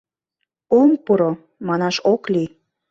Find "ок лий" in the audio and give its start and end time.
2.13-2.49